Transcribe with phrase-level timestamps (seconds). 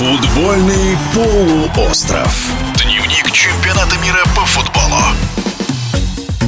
[0.00, 2.59] Футбольный полуостров.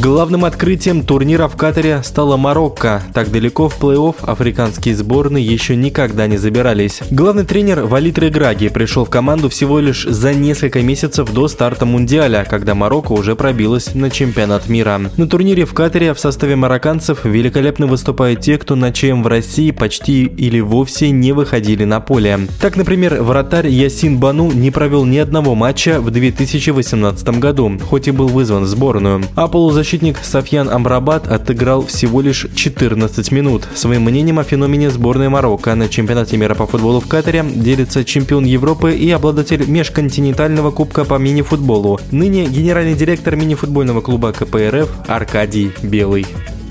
[0.02, 3.04] Главным открытием турнира в Катаре стала Марокко.
[3.14, 7.02] Так далеко в плей-офф африканские сборные еще никогда не забирались.
[7.12, 12.44] Главный тренер Валит Реграги пришел в команду всего лишь за несколько месяцев до старта Мундиаля,
[12.50, 15.00] когда Марокко уже пробилась на чемпионат мира.
[15.16, 19.70] На турнире в Катаре в составе марокканцев великолепно выступают те, кто на ЧМ в России
[19.70, 22.40] почти или вовсе не выходили на поле.
[22.60, 28.10] Так, например, вратарь Ясин Бану не провел ни одного матча в 2018 году, хоть и
[28.10, 29.22] был вызван в сборную.
[29.36, 33.68] А полузащитник Защитник Софьян Амрабат отыграл всего лишь 14 минут.
[33.74, 38.46] Своим мнением о феномене сборной Марокко на чемпионате мира по футболу в Катаре делится чемпион
[38.46, 46.24] Европы и обладатель межконтинентального кубка по мини-футболу, ныне генеральный директор мини-футбольного клуба КПРФ Аркадий Белый.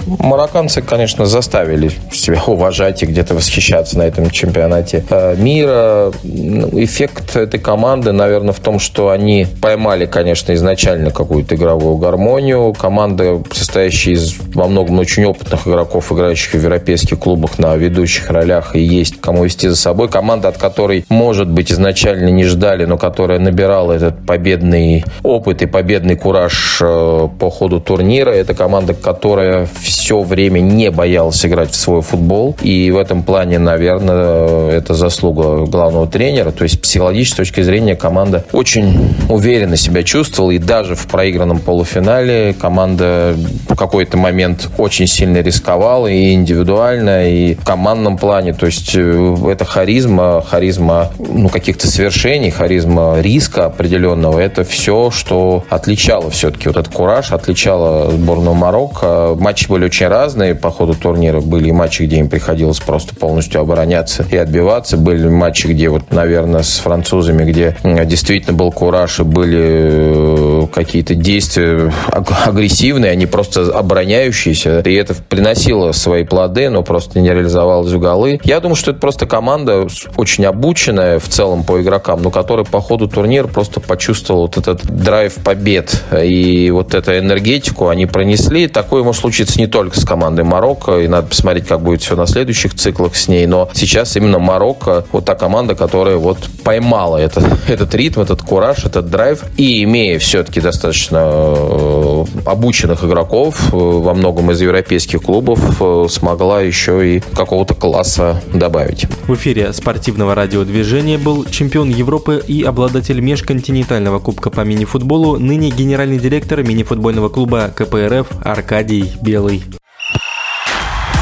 [0.06, 6.12] Марокканцы, конечно, заставили себя уважать и где-то восхищаться на этом чемпионате э, мира.
[6.24, 12.74] Ну, эффект этой команды, наверное, в том, что они поймали, конечно, изначально какую-то игровую гармонию.
[12.74, 18.76] Команда, состоящая из во многом очень опытных игроков, играющих в европейских клубах на ведущих ролях,
[18.76, 20.10] и есть кому вести за собой.
[20.10, 25.66] Команда, от которой, может быть, изначально не ждали, но которая набирала этот победный опыт и
[25.66, 28.32] победный кураж э, по ходу турнира.
[28.32, 32.56] Это команда, которая все время не боялся играть в свой футбол.
[32.62, 36.52] И в этом плане, наверное, это заслуга главного тренера.
[36.52, 40.52] То есть психологической точки зрения команда очень уверенно себя чувствовала.
[40.52, 43.36] И даже в проигранном полуфинале команда
[43.68, 48.54] в какой-то момент очень сильно рисковала и индивидуально, и в командном плане.
[48.54, 54.40] То есть э, это харизма, харизма ну, каких-то свершений, харизма риска определенного.
[54.40, 59.36] Это все, что отличало все-таки вот этот кураж, отличало сборную Марокко.
[59.40, 61.42] Матчи были были очень разные по ходу турнира.
[61.42, 64.96] Были и матчи, где им приходилось просто полностью обороняться и отбиваться.
[64.96, 71.16] Были матчи, где вот, наверное, с французами, где действительно был кураж и были э, какие-то
[71.16, 74.82] действия агрессивные, они просто обороняющиеся.
[74.82, 78.40] И это приносило свои плоды, но просто не реализовалось в голы.
[78.44, 79.88] Я думаю, что это просто команда
[80.18, 84.86] очень обученная в целом по игрокам, но которая по ходу турнира просто почувствовала вот этот
[84.86, 86.04] драйв побед.
[86.22, 88.68] И вот эту энергетику они пронесли.
[88.68, 92.28] Такое может случиться не только с командой Марокко, и надо посмотреть, как будет все на
[92.28, 97.46] следующих циклах с ней, но сейчас именно Марокко вот та команда, которая вот поймала этот,
[97.68, 104.14] этот ритм, этот кураж, этот драйв, и имея все-таки достаточно э, обученных игроков, э, во
[104.14, 109.08] многом из европейских клубов, э, смогла еще и какого-то класса добавить.
[109.28, 116.20] В эфире спортивного радиодвижения был чемпион Европы и обладатель межконтинентального кубка по мини-футболу, ныне генеральный
[116.20, 119.61] директор мини-футбольного клуба КПРФ Аркадий Белый.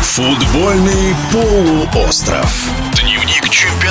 [0.10, 2.52] Футбольный полуостров.
[3.00, 3.89] Дневник чемпионата